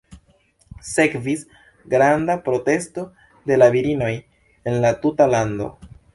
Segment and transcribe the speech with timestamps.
[0.91, 1.43] Sekvis
[1.93, 3.05] granda protesto
[3.51, 4.11] de la virinoj
[4.73, 5.71] en la tuta lando.